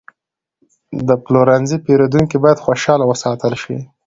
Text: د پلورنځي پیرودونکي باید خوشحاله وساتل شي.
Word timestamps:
د 1.07 1.09
پلورنځي 1.23 1.77
پیرودونکي 1.85 2.37
باید 2.43 2.63
خوشحاله 2.65 3.05
وساتل 3.07 3.53
شي. 3.63 3.77